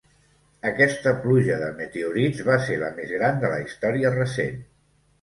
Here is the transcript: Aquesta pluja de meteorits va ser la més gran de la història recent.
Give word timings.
Aquesta 0.69 1.13
pluja 1.25 1.59
de 1.65 1.69
meteorits 1.83 2.43
va 2.49 2.57
ser 2.65 2.81
la 2.87 2.93
més 2.99 3.15
gran 3.21 3.41
de 3.47 3.55
la 3.57 3.63
història 3.69 4.19
recent. 4.21 4.63